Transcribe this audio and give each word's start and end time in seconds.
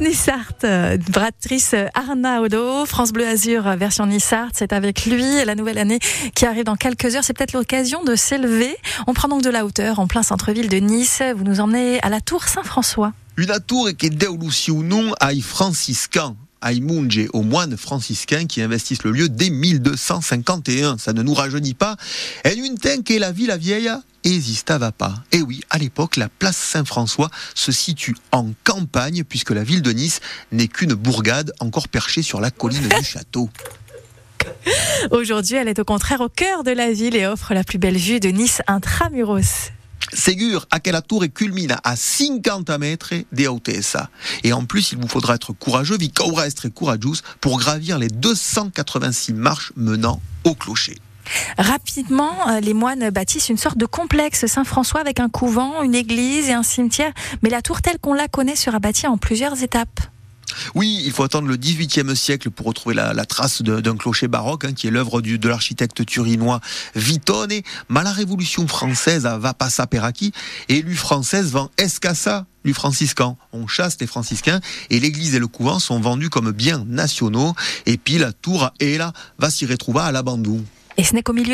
Nissart, 0.00 0.54
euh, 0.64 0.96
Bratrice 1.10 1.74
Arna 1.92 2.40
Odo, 2.40 2.86
France 2.86 3.12
Bleu 3.12 3.26
Azur 3.26 3.66
euh, 3.66 3.76
version 3.76 4.06
Nissart, 4.06 4.48
c'est 4.54 4.72
avec 4.72 5.04
lui 5.04 5.44
la 5.44 5.54
nouvelle 5.54 5.76
année 5.76 5.98
qui 6.34 6.46
arrive 6.46 6.64
dans 6.64 6.76
quelques 6.76 7.14
heures. 7.14 7.22
C'est 7.22 7.34
peut-être 7.34 7.52
l'occasion 7.52 8.02
de 8.02 8.16
s'élever. 8.16 8.74
On 9.06 9.12
prend 9.12 9.28
donc 9.28 9.42
de 9.42 9.50
la 9.50 9.66
hauteur 9.66 9.98
en 9.98 10.06
plein 10.06 10.22
centre-ville 10.22 10.70
de 10.70 10.78
Nice. 10.78 11.22
Vous 11.36 11.44
nous 11.44 11.60
emmenez 11.60 12.00
à 12.02 12.08
la 12.08 12.22
tour 12.22 12.44
Saint-François. 12.44 13.12
Une 13.36 13.54
tour 13.66 13.90
qui 13.98 14.06
est 14.06 14.28
non 14.70 15.12
à 15.20 15.34
franciscain 15.42 16.34
Aïmounge 16.62 17.28
aux 17.34 17.42
moines 17.42 17.76
franciscains 17.76 18.46
qui 18.46 18.62
investissent 18.62 19.04
le 19.04 19.10
lieu 19.10 19.28
dès 19.28 19.50
1251. 19.50 20.96
Ça 20.96 21.12
ne 21.12 21.22
nous 21.22 21.34
rajeunit 21.34 21.74
pas. 21.74 21.96
Et 22.44 22.54
une 22.54 22.78
que 22.78 23.18
la 23.18 23.32
ville 23.32 23.54
vieille 23.60 23.90
va 24.78 24.92
pas. 24.92 25.14
Et 25.32 25.42
oui, 25.42 25.60
à 25.70 25.78
l'époque, 25.78 26.16
la 26.16 26.28
place 26.28 26.56
Saint-François 26.56 27.30
se 27.54 27.72
situe 27.72 28.16
en 28.32 28.50
campagne 28.64 29.24
puisque 29.24 29.50
la 29.50 29.64
ville 29.64 29.82
de 29.82 29.92
Nice 29.92 30.20
n'est 30.52 30.68
qu'une 30.68 30.94
bourgade 30.94 31.52
encore 31.60 31.88
perchée 31.88 32.22
sur 32.22 32.40
la 32.40 32.50
colline 32.50 32.88
du 32.88 33.04
château. 33.04 33.50
Aujourd'hui, 35.10 35.56
elle 35.56 35.68
est 35.68 35.78
au 35.78 35.84
contraire 35.84 36.20
au 36.20 36.28
cœur 36.28 36.64
de 36.64 36.70
la 36.70 36.92
ville 36.92 37.16
et 37.16 37.26
offre 37.26 37.54
la 37.54 37.64
plus 37.64 37.78
belle 37.78 37.96
vue 37.96 38.20
de 38.20 38.28
Nice 38.28 38.62
intramuros. 38.66 39.70
Ségur 40.12 40.66
à 40.70 40.80
quelle 40.80 41.00
tour 41.02 41.24
culmine 41.34 41.76
à 41.82 41.96
50 41.96 42.70
mètres 42.78 43.14
de 43.32 43.48
hauteur. 43.48 44.08
Et 44.42 44.52
en 44.52 44.64
plus, 44.64 44.92
il 44.92 44.98
vous 44.98 45.08
faudra 45.08 45.34
être 45.34 45.52
courageux, 45.52 45.96
vi 45.96 46.12
être 46.44 46.68
courageux 46.68 47.20
pour 47.40 47.58
gravir 47.58 47.98
les 47.98 48.08
286 48.08 49.32
marches 49.32 49.72
menant 49.76 50.20
au 50.44 50.54
clocher. 50.54 50.96
Rapidement, 51.58 52.32
euh, 52.48 52.60
les 52.60 52.74
moines 52.74 53.10
bâtissent 53.10 53.48
une 53.48 53.58
sorte 53.58 53.78
de 53.78 53.86
complexe 53.86 54.46
Saint-François 54.46 55.00
avec 55.00 55.20
un 55.20 55.28
couvent, 55.28 55.82
une 55.82 55.94
église 55.94 56.48
et 56.48 56.52
un 56.52 56.62
cimetière. 56.62 57.12
Mais 57.42 57.50
la 57.50 57.62
tour 57.62 57.82
telle 57.82 57.98
qu'on 57.98 58.14
la 58.14 58.28
connaît 58.28 58.56
sera 58.56 58.78
bâtie 58.78 59.06
en 59.06 59.16
plusieurs 59.16 59.62
étapes. 59.62 60.00
Oui, 60.74 61.02
il 61.04 61.12
faut 61.12 61.22
attendre 61.22 61.48
le 61.48 61.56
XVIIIe 61.56 62.16
siècle 62.16 62.50
pour 62.50 62.66
retrouver 62.66 62.94
la, 62.94 63.24
trace 63.24 63.62
d'un 63.62 63.96
clocher 63.96 64.28
baroque, 64.28 64.64
hein, 64.64 64.72
qui 64.72 64.86
est 64.86 64.90
l'œuvre 64.90 65.20
de 65.20 65.48
l'architecte 65.48 66.04
turinois 66.04 66.60
Vitone. 66.94 67.60
Mais 67.88 68.02
la 68.02 68.12
Révolution 68.12 68.66
française 68.68 69.24
va 69.24 69.54
passer 69.54 69.82
Peraki, 69.90 70.32
et 70.68 70.74
l'élu 70.74 70.94
française 70.94 71.50
vend 71.50 71.70
Escassa, 71.78 72.46
du 72.64 72.72
franciscan. 72.72 73.36
On 73.52 73.66
chasse 73.66 73.98
les 74.00 74.06
franciscains 74.06 74.60
et 74.88 74.98
l'église 74.98 75.34
et 75.34 75.38
le 75.38 75.46
couvent 75.46 75.78
sont 75.78 76.00
vendus 76.00 76.30
comme 76.30 76.50
biens 76.50 76.84
nationaux. 76.86 77.54
Et 77.84 77.98
puis 77.98 78.16
la 78.16 78.32
tour, 78.32 78.70
et 78.80 78.96
là, 78.96 79.12
va 79.38 79.50
s'y 79.50 79.66
retrouver 79.66 80.00
à 80.00 80.12
l'abandon. 80.12 80.64
Et 80.96 81.04
ce 81.04 81.14
n'est 81.14 81.22
qu'au 81.22 81.32
milieu 81.32 81.52